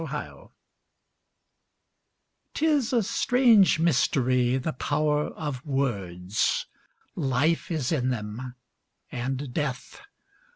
The 0.01 0.07
Power 0.07 0.17
of 0.17 0.33
Words 0.33 0.49
'TIS 2.55 2.91
a 2.93 3.03
strange 3.03 3.77
mystery, 3.77 4.57
the 4.57 4.73
power 4.73 5.25
of 5.27 5.63
words! 5.63 6.65
Life 7.15 7.69
is 7.69 7.91
in 7.91 8.09
them, 8.09 8.55
and 9.11 9.53
death. 9.53 10.01